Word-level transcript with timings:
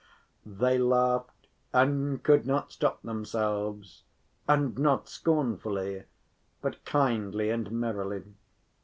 They 0.47 0.79
laughed 0.79 1.45
and 1.71 2.23
could 2.23 2.47
not 2.47 2.71
stop 2.71 3.03
themselves, 3.03 4.01
and 4.47 4.75
not 4.79 5.07
scornfully, 5.07 6.05
but 6.59 6.83
kindly 6.85 7.51
and 7.51 7.71
merrily. 7.71 8.23